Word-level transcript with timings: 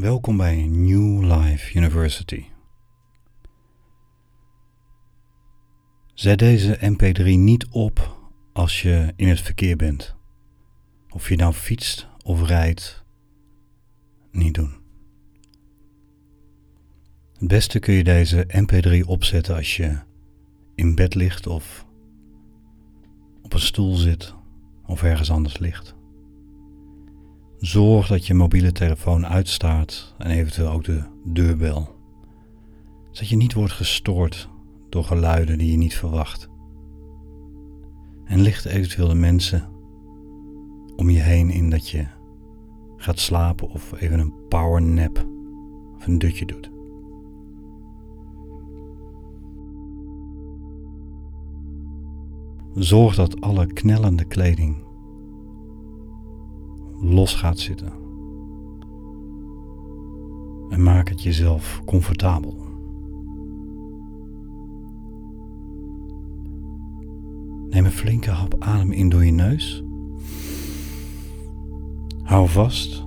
Welkom 0.00 0.36
bij 0.36 0.66
New 0.66 1.22
Life 1.22 1.78
University. 1.78 2.44
Zet 6.14 6.38
deze 6.38 6.78
MP3 6.78 7.24
niet 7.24 7.66
op 7.70 8.18
als 8.52 8.82
je 8.82 9.12
in 9.16 9.28
het 9.28 9.40
verkeer 9.40 9.76
bent. 9.76 10.16
Of 11.10 11.28
je 11.28 11.36
nou 11.36 11.52
fietst 11.52 12.08
of 12.24 12.46
rijdt, 12.46 13.04
niet 14.30 14.54
doen. 14.54 14.74
Het 17.38 17.48
beste 17.48 17.78
kun 17.78 17.94
je 17.94 18.04
deze 18.04 18.46
MP3 18.46 19.06
opzetten 19.06 19.56
als 19.56 19.76
je 19.76 19.98
in 20.74 20.94
bed 20.94 21.14
ligt 21.14 21.46
of 21.46 21.86
op 23.42 23.52
een 23.52 23.60
stoel 23.60 23.94
zit 23.94 24.34
of 24.86 25.02
ergens 25.02 25.30
anders 25.30 25.58
ligt. 25.58 25.98
Zorg 27.60 28.06
dat 28.06 28.26
je 28.26 28.34
mobiele 28.34 28.72
telefoon 28.72 29.26
uitstaat 29.26 30.14
en 30.18 30.30
eventueel 30.30 30.70
ook 30.70 30.84
de 30.84 31.02
deurbel. 31.24 31.96
Zodat 33.10 33.28
je 33.28 33.36
niet 33.36 33.52
wordt 33.52 33.72
gestoord 33.72 34.48
door 34.88 35.04
geluiden 35.04 35.58
die 35.58 35.70
je 35.70 35.76
niet 35.76 35.94
verwacht. 35.94 36.48
En 38.24 38.40
licht 38.40 38.64
eventueel 38.64 39.08
de 39.08 39.14
mensen 39.14 39.68
om 40.96 41.10
je 41.10 41.18
heen 41.20 41.50
in 41.50 41.70
dat 41.70 41.88
je 41.88 42.06
gaat 42.96 43.18
slapen 43.18 43.68
of 43.68 43.92
even 44.00 44.18
een 44.18 44.34
power 44.48 44.82
nap 44.82 45.26
of 45.96 46.06
een 46.06 46.18
dutje 46.18 46.46
doet. 46.46 46.70
Zorg 52.74 53.14
dat 53.14 53.40
alle 53.40 53.66
knellende 53.66 54.24
kleding 54.24 54.88
los 57.00 57.34
gaat 57.34 57.58
zitten. 57.58 57.92
En 60.68 60.82
maak 60.82 61.08
het 61.08 61.22
jezelf 61.22 61.82
comfortabel. 61.84 62.54
Neem 67.68 67.84
een 67.84 67.90
flinke 67.90 68.30
hap 68.30 68.56
adem 68.58 68.92
in 68.92 69.08
door 69.08 69.24
je 69.24 69.32
neus. 69.32 69.84
Hou 72.22 72.48
vast. 72.48 73.06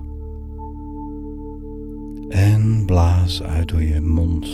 En 2.29 2.85
blaas 2.85 3.43
uit 3.43 3.67
door 3.67 3.81
je 3.81 4.01
mond. 4.01 4.45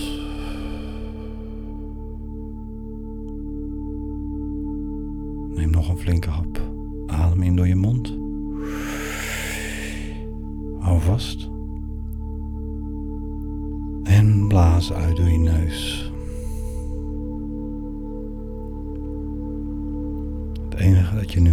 Neem 5.56 5.72
nog 5.72 5.90
een 5.90 5.98
flinke 5.98 6.30
hap 6.30 6.62
adem 7.06 7.42
in 7.42 7.56
door 7.56 7.68
je 7.68 7.76
mond. 7.76 8.09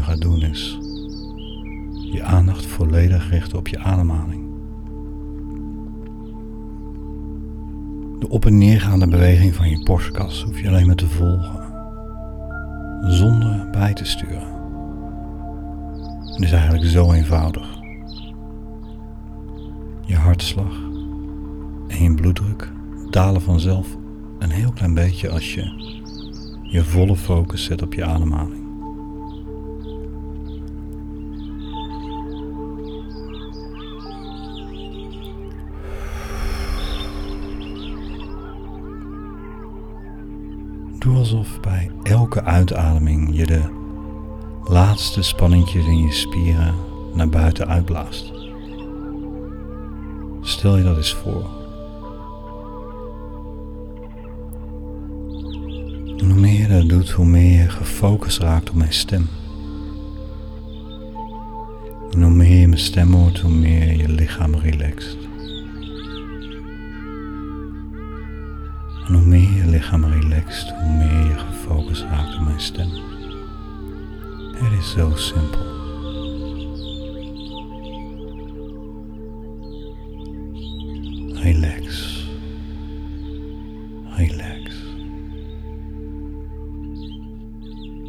Gaat 0.06 0.20
doen 0.20 0.42
is 0.42 0.78
je 2.12 2.22
aandacht 2.22 2.66
volledig 2.66 3.30
richten 3.30 3.58
op 3.58 3.68
je 3.68 3.78
ademhaling. 3.78 4.44
De 8.18 8.28
op- 8.28 8.46
en 8.46 8.58
neergaande 8.58 9.08
beweging 9.08 9.54
van 9.54 9.70
je 9.70 9.84
borstkas 9.84 10.42
hoef 10.42 10.60
je 10.60 10.68
alleen 10.68 10.86
maar 10.86 10.94
te 10.94 11.08
volgen, 11.08 11.72
zonder 13.02 13.70
bij 13.70 13.94
te 13.94 14.04
sturen. 14.04 14.54
Het 16.24 16.44
is 16.44 16.52
eigenlijk 16.52 16.84
zo 16.84 17.12
eenvoudig. 17.12 17.78
Je 20.04 20.16
hartslag 20.16 20.80
en 21.88 22.02
je 22.02 22.14
bloeddruk 22.14 22.72
dalen 23.10 23.42
vanzelf 23.42 23.96
een 24.38 24.50
heel 24.50 24.72
klein 24.72 24.94
beetje 24.94 25.30
als 25.30 25.54
je 25.54 25.94
je 26.62 26.84
volle 26.84 27.16
focus 27.16 27.64
zet 27.64 27.82
op 27.82 27.94
je 27.94 28.04
ademhaling. 28.04 28.65
Doe 41.06 41.16
alsof 41.16 41.60
bij 41.60 41.90
elke 42.02 42.42
uitademing 42.42 43.36
je 43.36 43.46
de 43.46 43.62
laatste 44.64 45.22
spanningjes 45.22 45.86
in 45.86 45.98
je 45.98 46.12
spieren 46.12 46.74
naar 47.14 47.28
buiten 47.28 47.68
uitblaast. 47.68 48.32
Stel 50.40 50.76
je 50.76 50.82
dat 50.82 50.96
eens 50.96 51.14
voor. 51.14 51.46
En 56.18 56.30
hoe 56.30 56.40
meer 56.40 56.60
je 56.60 56.68
dat 56.68 56.88
doet, 56.88 57.10
hoe 57.10 57.26
meer 57.26 57.62
je 57.62 57.68
gefocust 57.68 58.38
raakt 58.38 58.70
op 58.70 58.76
mijn 58.76 58.92
stem. 58.92 59.28
En 62.10 62.22
hoe 62.22 62.34
meer 62.34 62.60
je 62.60 62.68
mijn 62.68 62.80
stem 62.80 63.12
hoort, 63.12 63.40
hoe 63.40 63.54
meer 63.54 63.96
je 63.96 64.08
lichaam 64.08 64.54
relaxt. 64.54 65.25
Lichaam 69.76 70.04
relaxt, 70.04 70.70
hoe 70.70 70.90
meer 70.90 71.24
je 71.24 71.38
gefocust 71.38 72.02
raakt 72.02 72.34
op 72.34 72.40
mijn 72.40 72.60
stem. 72.60 72.88
Het 74.54 74.72
is 74.78 74.90
zo 74.90 75.12
simpel. 75.14 75.66
Relax. 81.42 82.14
Relax. 84.16 84.72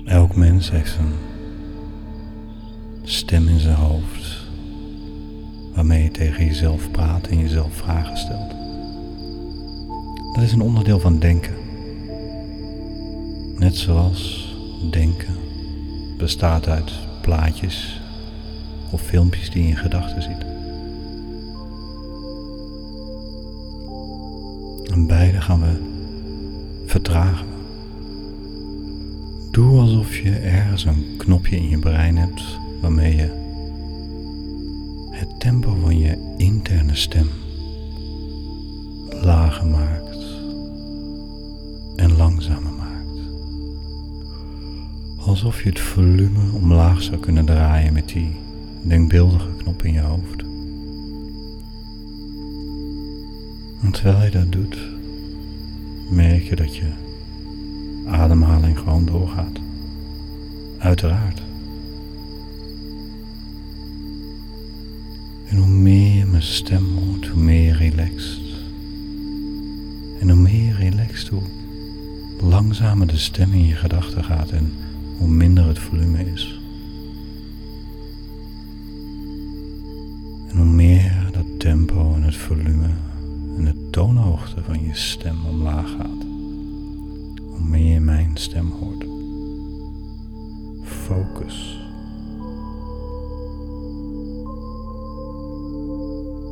Elk 0.06 0.36
mens 0.36 0.72
heeft 0.72 0.98
een 0.98 1.14
stem 3.04 3.48
in 3.48 3.60
zijn 3.60 3.76
hoofd 3.76 4.48
waarmee 5.76 6.04
je 6.04 6.12
tegen 6.12 6.46
jezelf 6.46 6.92
praat 6.92 7.28
en 7.28 7.40
jezelf 7.40 7.74
vragen 7.74 8.18
stelt. 8.18 8.57
Dat 10.38 10.46
is 10.46 10.52
een 10.52 10.62
onderdeel 10.62 11.00
van 11.00 11.20
denken. 11.20 11.54
Net 13.56 13.76
zoals 13.76 14.54
denken 14.92 15.36
bestaat 16.18 16.68
uit 16.68 16.92
plaatjes 17.22 18.02
of 18.92 19.02
filmpjes 19.02 19.50
die 19.50 19.64
je 19.64 19.70
in 19.70 19.78
gedachten 19.78 20.22
ziet. 20.22 20.46
En 24.92 25.08
beide 25.08 25.42
gaan 25.42 25.62
we 25.62 25.80
vertragen. 26.86 27.48
Doe 29.52 29.80
alsof 29.80 30.18
je 30.18 30.36
ergens 30.38 30.86
een 30.86 31.06
knopje 31.18 31.56
in 31.56 31.70
je 31.70 31.80
brein 31.80 32.18
hebt 32.18 32.44
waarmee 32.82 33.16
je 33.16 33.30
het 35.12 35.40
tempo 35.40 35.78
van 35.82 36.00
je 36.00 36.34
interne 36.38 36.96
stem 36.96 37.30
lager 39.22 39.66
maakt 39.66 40.07
Alsof 45.38 45.64
je 45.64 45.70
het 45.70 45.80
volume 45.80 46.52
omlaag 46.54 47.02
zou 47.02 47.18
kunnen 47.18 47.46
draaien 47.46 47.94
met 47.94 48.08
die 48.08 48.36
denkbeeldige 48.84 49.50
knop 49.58 49.84
in 49.84 49.94
je 49.94 50.00
hoofd. 50.00 50.42
En 53.82 53.92
terwijl 53.92 54.24
je 54.24 54.32
dat 54.32 54.52
doet, 54.52 54.78
merk 56.10 56.44
je 56.44 56.56
dat 56.56 56.76
je 56.76 56.92
ademhaling 58.08 58.80
gewoon 58.80 59.06
doorgaat. 59.06 59.60
Uiteraard. 60.78 61.42
En 65.50 65.58
hoe 65.58 65.68
meer 65.68 66.18
je 66.18 66.26
mijn 66.26 66.44
stem 66.44 66.86
hoort, 66.98 67.28
hoe 67.28 67.44
meer 67.44 67.64
je 67.64 67.74
relaxt. 67.74 68.42
En 70.20 70.30
hoe 70.30 70.42
meer 70.42 70.66
je 70.66 70.74
relaxt, 70.74 71.28
hoe 71.28 71.44
langzamer 72.42 73.08
de 73.08 73.18
stem 73.18 73.54
in 73.54 73.66
je 73.66 73.76
gedachten 73.76 74.24
gaat 74.24 74.50
en 74.50 74.72
hoe 75.18 75.28
minder 75.28 75.68
het 75.68 75.80
volume 75.80 76.32
is. 76.32 76.60
En 80.50 80.58
hoe 80.58 80.66
meer 80.66 81.30
dat 81.32 81.60
tempo 81.60 82.14
en 82.14 82.24
het 82.24 82.36
volume 82.36 82.88
en 83.58 83.66
de 83.66 83.88
toonhoogte 83.92 84.64
van 84.64 84.84
je 84.84 84.96
stem 84.96 85.46
omlaag 85.46 85.90
gaat, 85.90 86.24
hoe 87.50 87.68
meer 87.70 87.94
je 87.94 88.00
mijn 88.00 88.32
stem 88.34 88.72
hoort. 88.72 89.06
Focus. 90.84 91.86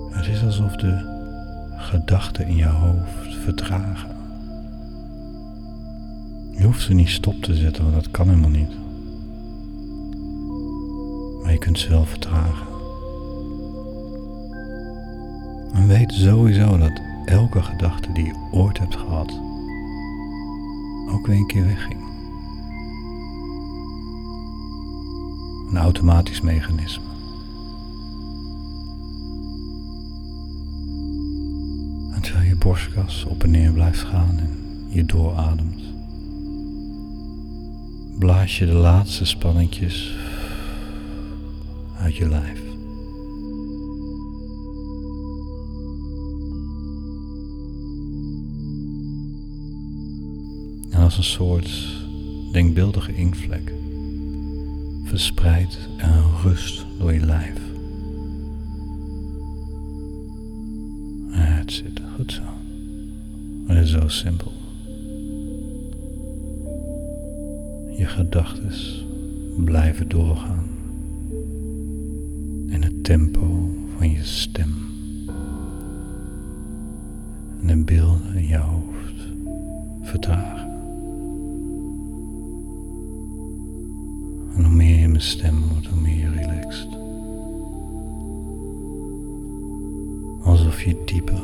Het 0.09 0.27
is 0.27 0.43
alsof 0.43 0.75
de 0.75 1.13
gedachten 1.77 2.47
in 2.47 2.55
je 2.55 2.65
hoofd 2.65 3.35
vertragen. 3.43 4.24
Je 6.65 6.71
hoeft 6.71 6.83
ze 6.83 6.93
niet 6.93 7.09
stop 7.09 7.43
te 7.43 7.55
zetten, 7.55 7.83
want 7.83 7.95
dat 7.95 8.11
kan 8.11 8.27
helemaal 8.27 8.49
niet. 8.49 8.69
Maar 11.41 11.51
je 11.51 11.57
kunt 11.57 11.79
ze 11.79 11.89
wel 11.89 12.05
vertragen. 12.05 12.67
En 15.73 15.87
weet 15.87 16.11
sowieso 16.11 16.77
dat 16.77 17.01
elke 17.25 17.61
gedachte 17.61 18.11
die 18.11 18.25
je 18.25 18.47
ooit 18.51 18.79
hebt 18.79 18.95
gehad 18.95 19.39
ook 21.11 21.27
weer 21.27 21.35
een 21.35 21.47
keer 21.47 21.65
wegging. 21.65 21.99
Een 25.69 25.77
automatisch 25.77 26.41
mechanisme. 26.41 27.03
En 32.13 32.21
terwijl 32.21 32.47
je 32.47 32.55
borstkas 32.55 33.25
op 33.25 33.43
en 33.43 33.51
neer 33.51 33.71
blijft 33.71 34.03
gaan 34.03 34.37
en 34.37 34.49
je 34.87 35.05
doorademt, 35.05 35.94
blaas 38.19 38.57
je 38.57 38.65
de 38.65 38.73
laatste 38.73 39.25
spanningjes 39.25 40.15
uit 41.97 42.15
je 42.15 42.27
lijf. 42.27 42.61
En 50.89 51.01
als 51.01 51.17
een 51.17 51.23
soort 51.23 51.69
denkbeeldige 52.51 53.15
inkvlek 53.15 53.73
verspreidt 55.03 55.77
en 55.97 56.23
rust 56.43 56.85
door 56.99 57.13
je 57.13 57.25
lijf. 57.25 57.59
Het 61.29 61.71
zit 61.71 62.01
goed 62.15 62.31
zo. 62.31 62.41
Het 63.67 63.83
is 63.83 63.91
zo 63.91 64.07
simpel. 64.07 64.64
Je 67.97 68.05
gedachten 68.05 68.71
blijven 69.63 70.07
doorgaan 70.07 70.63
in 72.67 72.83
het 72.83 73.03
tempo 73.03 73.69
van 73.97 74.09
je 74.09 74.23
stem. 74.23 74.73
En 77.61 77.67
de 77.67 77.83
beelden 77.83 78.35
in 78.35 78.47
je 78.47 78.57
hoofd 78.57 79.27
vertragen. 80.01 80.69
En 84.55 84.63
hoe 84.63 84.75
meer 84.75 84.99
je 84.99 85.07
mijn 85.07 85.21
stem 85.21 85.61
wordt, 85.71 85.87
hoe 85.87 86.01
meer 86.01 86.17
je 86.17 86.29
relaxt. 86.29 86.87
Alsof 90.43 90.83
je 90.83 91.01
dieper 91.05 91.41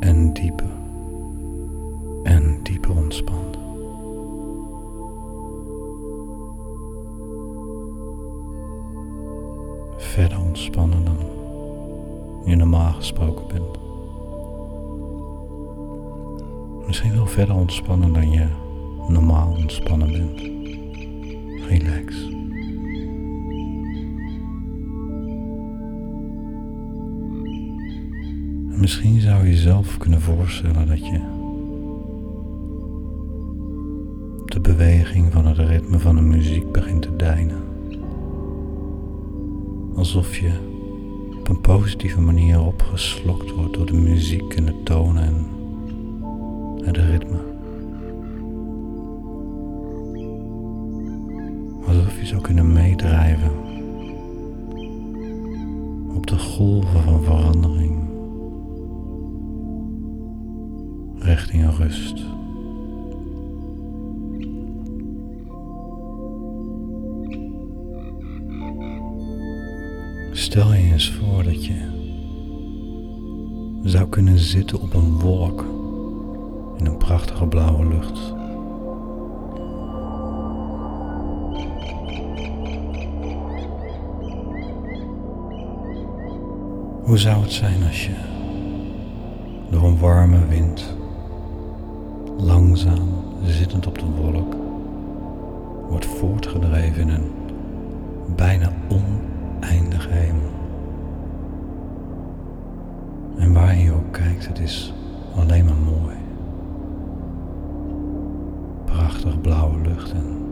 en 0.00 0.32
dieper 0.32 0.72
en 2.22 2.58
dieper 2.62 2.96
ontspant. 2.96 3.63
Ontspannen 10.54 11.04
dan 11.04 11.16
je 12.44 12.56
normaal 12.56 12.92
gesproken 12.92 13.46
bent. 13.46 13.78
Misschien 16.86 17.14
wel 17.14 17.26
verder 17.26 17.54
ontspannen 17.54 18.12
dan 18.12 18.30
je 18.30 18.46
normaal 19.08 19.54
ontspannen 19.56 20.12
bent. 20.12 20.40
Relax. 21.68 22.28
En 28.72 28.80
misschien 28.80 29.20
zou 29.20 29.44
je 29.44 29.50
jezelf 29.50 29.98
kunnen 29.98 30.20
voorstellen 30.20 30.86
dat 30.86 31.06
je 31.06 31.20
de 34.44 34.60
beweging 34.60 35.32
van 35.32 35.46
het 35.46 35.58
ritme 35.58 35.98
van 35.98 36.14
de 36.14 36.22
muziek 36.22 36.72
begint 36.72 37.02
te 37.02 37.16
deinen. 37.16 37.73
Alsof 40.04 40.36
je 40.36 40.52
op 41.38 41.48
een 41.48 41.60
positieve 41.60 42.20
manier 42.20 42.60
opgeslokt 42.60 43.50
wordt 43.50 43.74
door 43.74 43.86
de 43.86 43.92
muziek 43.92 44.54
en 44.54 44.64
de 44.64 44.82
tonen 44.82 45.22
en 45.22 45.46
het 46.84 46.96
ritme. 46.96 47.38
Alsof 51.86 52.20
je 52.20 52.26
zou 52.26 52.40
kunnen 52.40 52.72
meedrijven 52.72 53.52
op 56.14 56.26
de 56.26 56.38
golven 56.38 57.02
van 57.02 57.22
verandering 57.22 58.08
richting 61.18 61.76
rust. 61.76 62.24
Eens 71.04 71.12
voor 71.12 71.44
dat 71.44 71.64
je 71.64 71.74
zou 73.82 74.08
kunnen 74.08 74.38
zitten 74.38 74.80
op 74.80 74.94
een 74.94 75.18
wolk 75.18 75.64
in 76.76 76.86
een 76.86 76.96
prachtige 76.96 77.46
blauwe 77.46 77.86
lucht. 77.88 78.32
Hoe 87.02 87.18
zou 87.18 87.42
het 87.42 87.52
zijn 87.52 87.82
als 87.86 88.06
je 88.06 88.14
door 89.70 89.84
een 89.84 89.98
warme 89.98 90.46
wind 90.46 90.96
langzaam 92.38 93.08
zittend 93.42 93.86
op 93.86 93.98
de 93.98 94.22
wolk 94.22 94.54
wordt 95.88 96.06
voortgedreven 96.06 97.02
in 97.02 97.08
een 97.08 97.30
bijna 98.36 98.72
oneindige 98.88 100.08
hemel? 100.08 100.53
Het 104.46 104.58
is 104.58 104.92
alleen 105.36 105.64
maar 105.64 105.74
mooi. 105.74 106.16
Prachtig 108.84 109.40
blauwe 109.40 109.80
lucht 109.80 110.12
en 110.12 110.42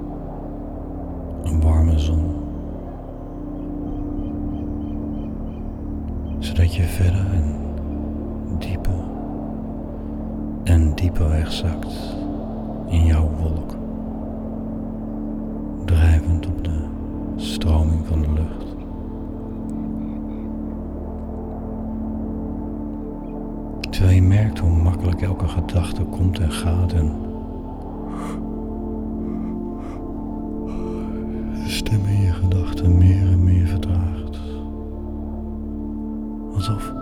een 1.43 1.61
warme 1.61 1.99
zon. 1.99 2.43
zodat 6.43 6.75
je 6.75 6.83
verder 6.83 7.27
en 7.33 7.57
dieper 8.59 9.05
en 10.65 10.95
dieper 10.95 11.29
wegzakt 11.29 12.17
in 12.89 13.05
jouw 13.05 13.31
wolk, 13.41 13.77
drijvend 15.85 16.47
op 16.47 16.65
de 16.65 16.85
stroming 17.37 18.07
van 18.07 18.23
de 18.23 18.33
lucht. 18.33 18.72
Terwijl 24.13 24.31
je 24.33 24.43
merkt 24.43 24.59
hoe 24.59 24.83
makkelijk 24.83 25.23
elke 25.23 25.49
gedachte 25.49 26.03
komt 26.03 26.39
en 26.39 26.51
gaat 26.51 26.93
en 26.93 27.13
de 31.85 32.19
je 32.23 32.33
gedachten 32.33 32.99
meer 32.99 33.31
en 33.31 33.45
meer 33.45 33.67
vertraagt 33.67 34.39
alsof 36.55 36.93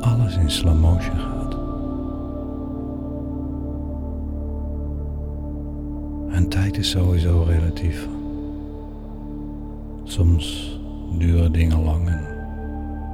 alles 0.00 0.36
in 0.36 0.50
slow 0.50 0.80
motion 0.80 1.18
gaat. 1.18 1.54
En 6.34 6.48
tijd 6.48 6.78
is 6.78 6.90
sowieso 6.90 7.42
relatief. 7.42 8.08
Soms 10.04 10.78
duren 11.18 11.52
dingen 11.52 11.82
lang 11.82 12.08
en 12.08 12.24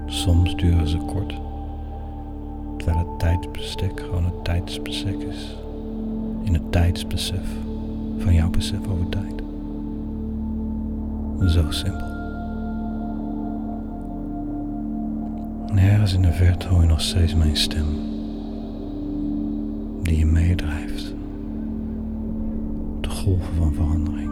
soms 0.06 0.56
duren 0.56 0.88
ze 0.88 0.98
kort. 0.98 1.51
Terwijl 2.84 3.08
het 3.08 3.18
tijdsbestek 3.18 4.00
gewoon 4.00 4.24
het 4.24 4.44
tijdsbestek 4.44 5.22
is. 5.22 5.56
In 6.42 6.54
het 6.54 6.72
tijdsbesef 6.72 7.46
van 8.18 8.34
jouw 8.34 8.50
besef 8.50 8.88
over 8.88 9.08
tijd. 9.08 9.42
Zo 11.50 11.70
simpel. 11.70 12.12
ergens 15.82 16.14
in 16.14 16.22
de 16.22 16.32
verte 16.32 16.68
hoor 16.68 16.80
je 16.80 16.86
nog 16.86 17.00
steeds 17.00 17.34
mijn 17.34 17.56
stem. 17.56 17.86
Die 20.02 20.18
je 20.18 20.26
meedrijft. 20.26 21.14
De 23.00 23.10
golven 23.10 23.54
van 23.54 23.74
verandering. 23.74 24.30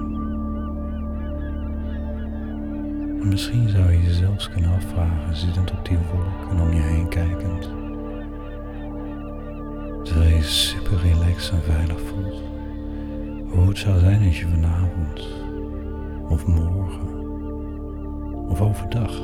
En 3.20 3.28
misschien 3.28 3.68
zou 3.68 3.92
je 3.92 4.02
je 4.02 4.12
zelfs 4.12 4.48
kunnen 4.48 4.74
afvragen, 4.74 5.36
zittend 5.36 5.70
op 5.70 5.88
die 5.88 5.98
wolk 5.98 6.50
en 6.50 6.60
om 6.60 6.72
je 6.72 6.80
heen 6.80 7.08
kijkend. 7.08 7.79
Terwijl 10.10 10.36
je 10.36 10.42
super 10.42 10.98
relaxed 11.02 11.52
en 11.52 11.62
veilig 11.62 12.00
voelt. 12.00 12.42
Hoe 13.48 13.68
het 13.68 13.78
zou 13.78 13.98
zijn 13.98 14.26
als 14.26 14.40
je 14.40 14.48
vanavond, 14.48 15.28
of 16.28 16.46
morgen, 16.46 17.08
of 18.48 18.60
overdag 18.60 19.20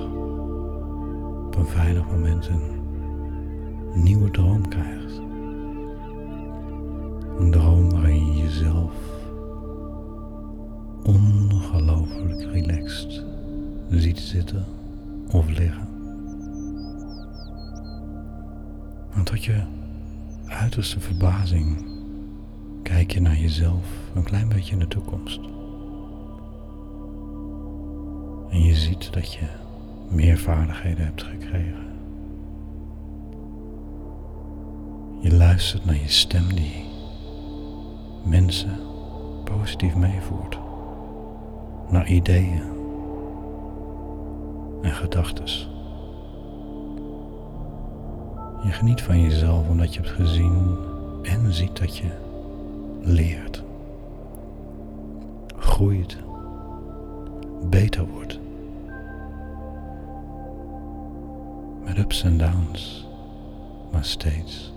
op 1.46 1.56
een 1.56 1.66
veilig 1.66 2.06
moment 2.06 2.48
een 2.48 4.02
nieuwe 4.02 4.30
droom 4.30 4.68
krijgt. 4.68 5.20
Een 7.38 7.50
droom 7.50 7.90
waarin 7.90 8.26
je 8.26 8.42
jezelf 8.42 8.92
ongelooflijk 11.02 12.42
relaxed 12.52 13.24
ziet 13.90 14.18
zitten 14.18 14.64
of 15.30 15.48
liggen. 15.48 15.86
tot 19.26 19.44
je 19.44 19.75
uiterste 20.48 21.00
verbazing 21.00 21.94
kijk 22.82 23.12
je 23.12 23.20
naar 23.20 23.36
jezelf 23.36 23.86
een 24.14 24.24
klein 24.24 24.48
beetje 24.48 24.72
in 24.72 24.78
de 24.78 24.88
toekomst. 24.88 25.40
En 28.50 28.62
je 28.62 28.74
ziet 28.74 29.12
dat 29.12 29.32
je 29.32 29.46
meer 30.10 30.38
vaardigheden 30.38 31.04
hebt 31.04 31.22
gekregen. 31.22 31.86
Je 35.20 35.34
luistert 35.34 35.84
naar 35.84 35.94
je 35.96 36.08
stem 36.08 36.54
die 36.54 36.84
mensen 38.24 38.78
positief 39.44 39.94
meevoert. 39.94 40.58
Naar 41.90 42.08
ideeën 42.08 42.62
en 44.82 44.92
gedachten. 44.92 45.75
Je 48.62 48.72
geniet 48.72 49.02
van 49.02 49.20
jezelf 49.20 49.68
omdat 49.68 49.94
je 49.94 50.00
hebt 50.00 50.12
gezien 50.12 50.76
en 51.22 51.52
ziet 51.52 51.76
dat 51.78 51.96
je 51.96 52.10
leert, 53.00 53.62
groeit, 55.56 56.16
beter 57.70 58.06
wordt. 58.06 58.38
Met 61.84 61.98
ups 61.98 62.22
en 62.22 62.38
downs, 62.38 63.06
maar 63.92 64.04
steeds 64.04 64.72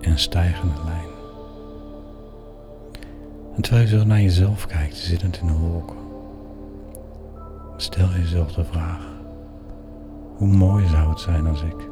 in 0.00 0.18
stijgende 0.18 0.84
lijn. 0.84 1.12
En 3.56 3.62
terwijl 3.62 3.86
je 3.86 3.98
zo 3.98 4.04
naar 4.04 4.20
jezelf 4.20 4.66
kijkt, 4.66 4.96
zittend 4.96 5.40
in 5.40 5.46
de 5.46 5.52
wolken, 5.52 5.96
stel 7.76 8.08
jezelf 8.08 8.52
de 8.52 8.64
vraag: 8.64 9.13
hoe 10.34 10.48
mooi 10.48 10.86
zou 10.86 11.08
het 11.08 11.20
zijn 11.20 11.46
als 11.46 11.62
ik 11.62 11.88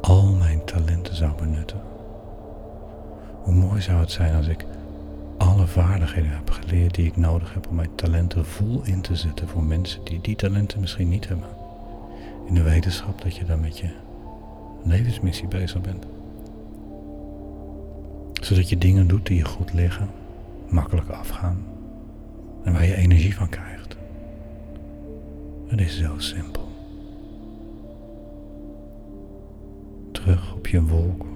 al 0.00 0.32
mijn 0.32 0.64
talenten 0.64 1.16
zou 1.16 1.32
benutten? 1.36 1.80
Hoe 3.42 3.54
mooi 3.54 3.80
zou 3.80 4.00
het 4.00 4.10
zijn 4.10 4.34
als 4.34 4.46
ik 4.46 4.66
alle 5.38 5.66
vaardigheden 5.66 6.30
heb 6.30 6.50
geleerd 6.50 6.94
die 6.94 7.06
ik 7.06 7.16
nodig 7.16 7.54
heb 7.54 7.68
om 7.68 7.74
mijn 7.74 7.94
talenten 7.94 8.44
vol 8.44 8.80
in 8.84 9.00
te 9.00 9.16
zetten 9.16 9.48
voor 9.48 9.62
mensen 9.62 10.04
die 10.04 10.20
die 10.20 10.36
talenten 10.36 10.80
misschien 10.80 11.08
niet 11.08 11.28
hebben. 11.28 11.48
In 12.46 12.54
de 12.54 12.62
wetenschap 12.62 13.22
dat 13.22 13.36
je 13.36 13.44
dan 13.44 13.60
met 13.60 13.78
je 13.78 13.90
levensmissie 14.84 15.48
bezig 15.48 15.80
bent. 15.80 16.06
Zodat 18.32 18.68
je 18.68 18.78
dingen 18.78 19.06
doet 19.06 19.26
die 19.26 19.36
je 19.36 19.44
goed 19.44 19.72
liggen, 19.72 20.08
makkelijk 20.68 21.08
afgaan 21.08 21.64
en 22.64 22.72
waar 22.72 22.84
je 22.84 22.94
energie 22.94 23.34
van 23.34 23.48
krijgt. 23.48 23.96
Het 25.66 25.80
is 25.80 25.98
zo 25.98 26.14
simpel. 26.18 26.63
Terug 30.24 30.54
op 30.54 30.66
je 30.66 30.82
wolk 30.82 31.26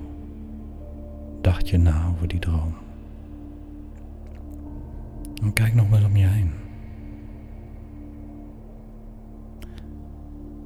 dacht 1.40 1.68
je 1.68 1.78
na 1.78 2.08
over 2.14 2.28
die 2.28 2.38
droom. 2.38 2.74
En 5.42 5.52
kijk 5.52 5.74
nog 5.74 5.90
maar 5.90 6.04
om 6.04 6.16
je 6.16 6.26
heen. 6.26 6.50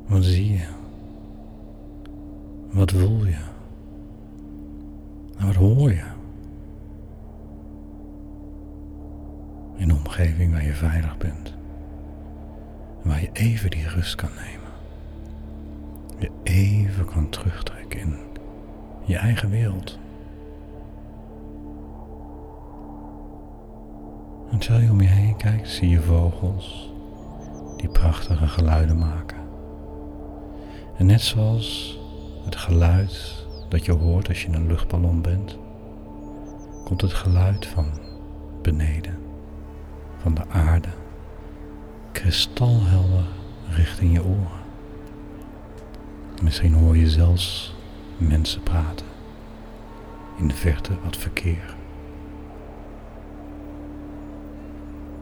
Wat 0.07 0.25
zie 0.25 0.53
je? 0.53 0.67
Wat 2.71 2.93
voel 2.93 3.27
je? 3.27 3.41
En 5.39 5.47
wat 5.47 5.55
hoor 5.55 5.91
je? 5.91 6.05
In 9.77 9.91
een 9.91 9.97
omgeving 9.97 10.53
waar 10.53 10.65
je 10.65 10.75
veilig 10.75 11.19
bent. 11.19 11.55
waar 13.03 13.21
je 13.21 13.31
even 13.33 13.71
die 13.71 13.89
rust 13.89 14.15
kan 14.15 14.31
nemen. 14.35 14.62
Even 16.93 17.05
kan 17.05 17.29
terugtrekken 17.29 18.01
in 18.01 18.17
je 19.05 19.17
eigen 19.17 19.51
wereld. 19.51 19.99
En 24.51 24.59
terwijl 24.59 24.85
je 24.85 24.91
om 24.91 25.01
je 25.01 25.09
heen 25.09 25.37
kijkt, 25.37 25.69
zie 25.69 25.89
je 25.89 26.01
vogels 26.01 26.93
die 27.77 27.89
prachtige 27.89 28.47
geluiden 28.47 28.99
maken. 28.99 29.37
En 30.97 31.07
net 31.07 31.21
zoals 31.21 31.99
het 32.45 32.57
geluid 32.57 33.47
dat 33.69 33.85
je 33.85 33.93
hoort 33.93 34.29
als 34.29 34.43
je 34.43 34.49
in 34.49 34.55
een 34.55 34.67
luchtballon 34.67 35.23
bent, 35.23 35.59
komt 36.85 37.01
het 37.01 37.13
geluid 37.13 37.67
van 37.67 37.87
beneden, 38.63 39.19
van 40.19 40.35
de 40.35 40.49
aarde, 40.49 40.89
kristalhelder 42.13 43.27
richting 43.69 44.13
je 44.13 44.25
oren. 44.25 44.62
Misschien 46.43 46.73
hoor 46.73 46.97
je 46.97 47.11
zelfs 47.11 47.75
mensen 48.17 48.63
praten. 48.63 49.07
In 50.39 50.49
de 50.49 50.55
verte 50.55 50.93
wat 51.03 51.17
verkeer. 51.17 51.75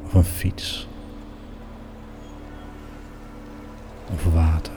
Of 0.05 0.15
een 0.15 0.25
fiets. 0.25 0.89
Of 4.13 4.25
water. 4.25 4.73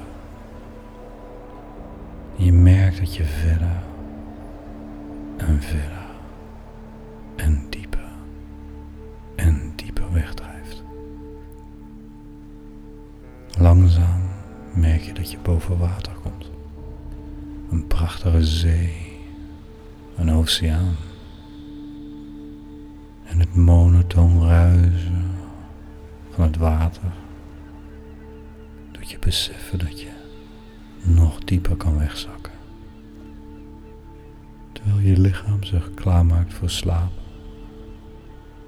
je 2.36 2.54
merkt 2.54 3.00
dat 3.00 3.16
je 3.16 3.24
verder 3.24 3.84
en 5.38 5.62
verder 5.62 6.03
dat 15.14 15.32
je 15.32 15.38
boven 15.42 15.78
water 15.78 16.14
komt. 16.14 16.52
Een 17.72 17.88
prachtige 17.88 18.46
zee, 18.46 19.20
een 20.16 20.32
oceaan 20.32 20.96
en 23.24 23.40
het 23.40 23.56
monotoon 23.56 24.48
ruizen 24.48 25.32
van 26.30 26.44
het 26.44 26.58
water 26.58 27.12
doet 28.92 29.12
je 29.12 29.20
beseffen 29.20 29.80
dat 29.80 30.02
je 30.02 30.12
nog 31.04 31.40
dieper 31.40 31.76
kan 31.76 31.98
wegzakken. 31.98 32.54
Terwijl 34.72 35.00
je 35.00 35.20
lichaam 35.20 35.64
zich 35.64 35.94
klaarmaakt 35.94 36.54
voor 36.54 36.70
slaap, 36.70 37.12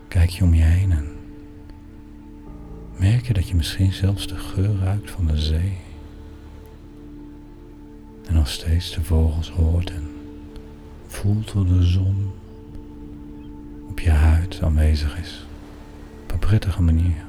kijk 0.08 0.30
je 0.30 0.44
om 0.44 0.54
je 0.54 0.64
heen 0.64 0.92
en 0.92 1.08
merk 3.00 3.28
je 3.28 3.34
dat 3.34 3.48
je 3.48 3.56
misschien 3.56 3.94
zelfs 3.94 4.28
de 4.28 4.38
geur 4.38 4.80
ruikt 4.80 5.12
van 5.12 5.28
de 5.28 5.38
zee. 5.38 5.85
En 8.28 8.34
nog 8.34 8.48
steeds 8.48 8.94
de 8.94 9.04
vogels 9.04 9.50
hoort 9.50 9.90
en 9.90 10.10
voelt 11.08 11.50
hoe 11.52 11.66
de 11.66 11.84
zon 11.84 12.32
op 13.90 14.00
je 14.00 14.10
huid 14.10 14.60
aanwezig 14.62 15.20
is. 15.20 15.46
Op 16.24 16.32
een 16.32 16.40
prettige 16.40 16.82
manier. 16.82 17.26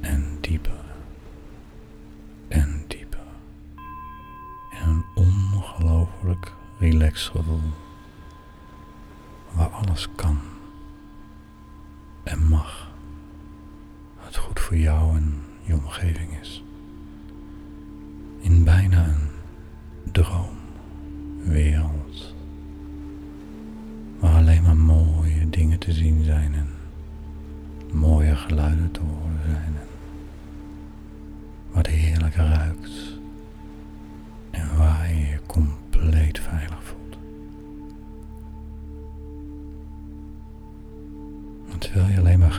En 0.00 0.38
dieper. 0.40 0.84
En 2.48 2.84
dieper. 2.88 3.26
In 4.70 4.88
een 4.88 5.04
ongelooflijk 5.14 6.52
relaxed 6.78 7.30
gevoel. 7.30 7.72
Waar 9.52 9.68
alles 9.68 10.08
kan 10.14 10.55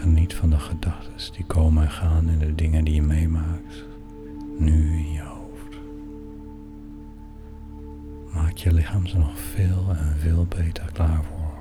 geniet 0.07 0.33
van 0.33 0.49
de 0.49 0.59
gedachten 0.59 1.33
die 1.33 1.45
komen 1.45 1.83
en 1.83 1.91
gaan 1.91 2.29
en 2.29 2.39
de 2.39 2.55
dingen 2.55 2.83
die 2.83 2.93
je 2.93 3.01
meemaakt, 3.01 3.85
nu 4.57 4.97
in 4.97 5.11
je 5.11 5.21
hoofd, 5.21 5.77
maakt 8.33 8.61
je 8.61 8.73
lichaam 8.73 9.07
zo 9.07 9.17
nog 9.17 9.39
veel 9.39 9.85
en 9.89 10.15
veel 10.19 10.45
beter 10.45 10.89
klaar 10.93 11.23
voor 11.23 11.53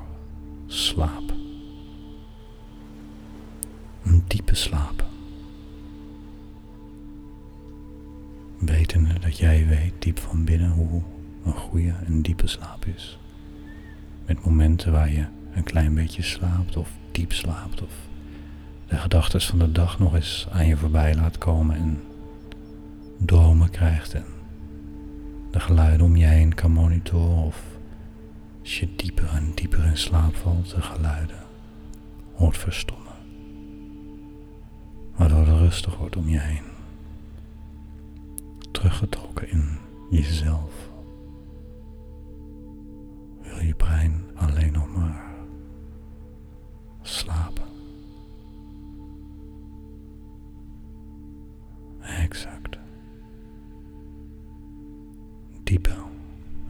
slaap. 0.67 1.35
Een 4.03 4.25
diepe 4.27 4.55
slaap. 4.55 5.05
Wetende 8.59 9.19
dat 9.21 9.39
jij 9.39 9.67
weet 9.67 9.93
diep 9.99 10.19
van 10.19 10.45
binnen 10.45 10.71
hoe 10.71 11.03
een 11.45 11.53
goede 11.53 11.95
en 12.07 12.23
diepe 12.23 12.47
slaap 12.47 12.85
is. 12.85 13.19
Met 14.27 14.45
momenten 14.45 14.93
waar 14.93 15.13
je 15.13 15.27
een 15.55 15.65
klein 15.65 15.95
beetje 15.95 16.23
slaapt 16.23 16.77
of 16.77 16.91
diep 17.13 17.33
slaapt 17.33 17.83
of 17.83 17.93
de 18.89 18.97
gedachten 18.97 19.41
van 19.41 19.59
de 19.59 19.73
dag 19.73 19.99
nog 19.99 20.15
eens 20.15 20.47
aan 20.51 20.67
je 20.67 20.77
voorbij 20.77 21.15
laat 21.15 21.39
komen 21.39 21.77
en 21.77 22.03
dromen 23.19 23.71
krijgt 23.71 24.15
en 24.15 24.25
de 25.51 25.61
geluiden 25.61 26.07
om 26.07 26.17
je 26.17 26.27
heen 26.27 26.55
kan 26.55 26.73
monitoren 26.73 27.45
of 27.45 27.63
als 28.61 28.79
je 28.81 28.89
dieper 28.97 29.29
en 29.29 29.53
dieper 29.55 29.85
in 29.85 29.97
slaap 29.97 30.37
valt, 30.37 30.71
de 30.71 30.83
geluiden 30.83 31.37
hoort 32.35 32.59
verstommen. 32.59 33.13
Waardoor 35.17 35.47
het 35.47 35.59
rustig 35.59 35.97
wordt 35.97 36.17
om 36.17 36.29
je 36.29 36.39
heen. 36.39 36.65
Teruggetrokken 38.71 39.51
in 39.51 39.79
jezelf. 40.11 40.91
Wil 43.43 43.59
je 43.59 43.75
brein 43.75 44.25
alleen 44.35 44.73
nog 44.73 44.97
maar 44.97 45.25
slapen. 47.03 47.76
Exact. 52.27 52.79
Dieper 55.63 56.05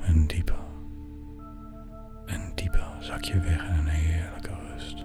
en 0.01 0.27
dieper. 0.27 0.65
En 2.27 2.53
dieper 2.55 2.97
zak 3.01 3.23
je 3.25 3.41
weg 3.41 3.69
in 3.69 3.75
een 3.75 3.87
heerlijke 3.87 4.55
rust. 4.73 5.05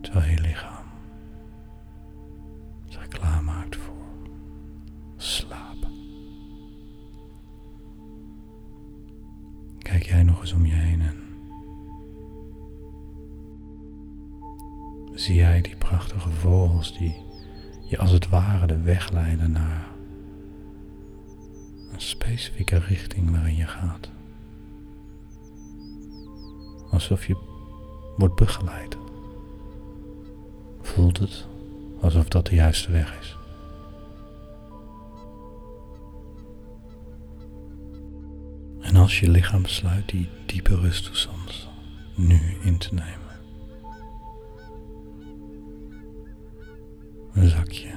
Terwijl 0.00 0.30
je 0.30 0.40
lichaam 0.40 0.86
zich 2.88 3.08
klaarmaakt 3.08 3.76
voor 3.76 4.06
slaap. 5.16 5.88
Kijk 9.78 10.02
jij 10.02 10.22
nog 10.22 10.40
eens 10.40 10.52
om 10.52 10.66
je 10.66 10.74
heen 10.74 11.00
en 11.00 11.16
zie 15.14 15.34
jij 15.36 15.60
die 15.60 15.76
prachtige 15.76 16.30
vogels 16.30 16.98
die 16.98 17.25
je 17.86 17.98
als 17.98 18.10
het 18.10 18.28
ware 18.28 18.66
de 18.66 18.80
weg 18.80 19.10
leiden 19.10 19.52
naar 19.52 19.86
een 21.92 22.00
specifieke 22.00 22.78
richting 22.78 23.30
waarin 23.30 23.56
je 23.56 23.66
gaat. 23.66 24.10
Alsof 26.90 27.26
je 27.26 27.36
wordt 28.16 28.34
begeleid. 28.34 28.96
Voelt 30.80 31.18
het 31.18 31.46
alsof 32.00 32.28
dat 32.28 32.46
de 32.46 32.54
juiste 32.54 32.92
weg 32.92 33.18
is. 33.18 33.36
En 38.80 38.96
als 38.96 39.20
je 39.20 39.30
lichaam 39.30 39.62
besluit 39.62 40.08
die 40.08 40.28
diepe 40.46 40.76
rusttoestand 40.76 41.68
nu 42.14 42.40
in 42.62 42.78
te 42.78 42.94
nemen, 42.94 43.25
zak 47.44 47.70
je 47.70 47.94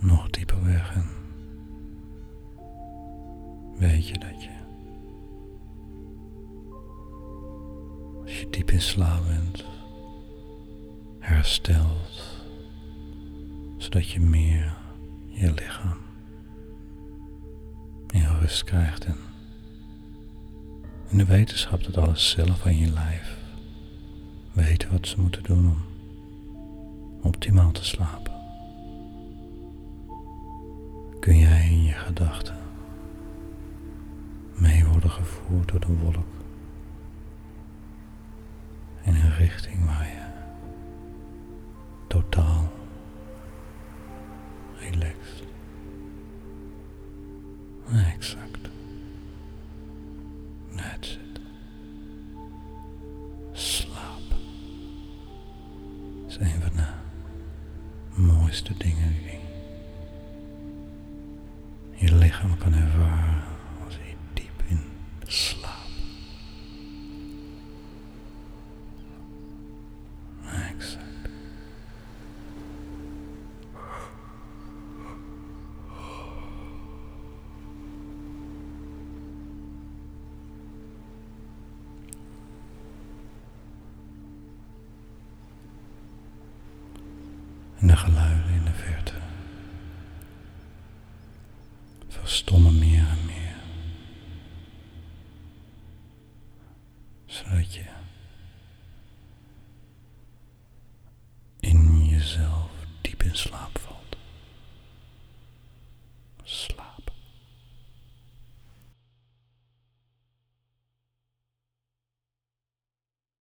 nog 0.00 0.30
dieper 0.30 0.64
weg 0.64 0.94
en 0.94 1.06
weet 3.78 4.08
je 4.08 4.18
dat 4.18 4.42
je 4.42 4.50
als 8.22 8.40
je 8.40 8.50
diep 8.50 8.70
in 8.70 8.80
slaap 8.80 9.26
bent 9.26 9.64
herstelt 11.18 12.42
zodat 13.76 14.08
je 14.10 14.20
meer 14.20 14.76
je 15.26 15.52
lichaam 15.52 15.98
in 18.10 18.26
rust 18.40 18.64
krijgt 18.64 19.04
en 19.04 19.16
in 21.08 21.18
de 21.18 21.24
wetenschap 21.24 21.84
dat 21.84 21.96
alles 21.96 22.30
zelf 22.30 22.66
aan 22.66 22.76
je 22.76 22.90
lijf 22.90 23.36
weten 24.52 24.90
wat 24.90 25.06
ze 25.06 25.20
moeten 25.20 25.42
doen 25.42 25.66
om 25.66 25.87
optimaal 27.22 27.70
te 27.72 27.84
slapen, 27.84 28.32
kun 31.20 31.38
jij 31.38 31.68
in 31.70 31.82
je 31.84 31.92
gedachten 31.92 32.56
mee 34.54 34.84
worden 34.86 35.10
gevoerd 35.10 35.68
door 35.68 35.80
de 35.80 35.96
wolk 35.96 36.26
in 39.02 39.14
een 39.14 39.34
richting 39.36 39.84
waar 39.84 40.06
je 40.06 40.26
totaal 42.06 42.72
relaxed. 44.80 45.46
Exact. 48.14 48.68
That's 50.76 51.08
it. 51.08 51.40
Slaap 53.52 54.20
is 56.26 56.36
een 56.36 56.46
mooiste 58.48 58.72
dingen. 58.78 59.16
Die 61.98 62.08
je 62.08 62.14
lichaam 62.14 62.58
kan 62.58 62.74
ervaren 62.74 63.37
En 87.80 87.86
de 87.86 87.96
geluiden 87.96 88.52
in 88.54 88.64
de 88.64 88.70
verte. 88.74 89.12
Verstommen 92.08 92.78
en 92.78 92.87